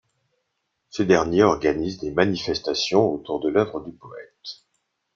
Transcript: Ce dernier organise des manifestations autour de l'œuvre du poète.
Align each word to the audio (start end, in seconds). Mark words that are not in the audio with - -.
Ce 0.89 1.03
dernier 1.03 1.43
organise 1.43 1.99
des 1.99 2.09
manifestations 2.09 3.13
autour 3.13 3.39
de 3.39 3.49
l'œuvre 3.49 3.81
du 3.81 3.91
poète. 3.91 4.63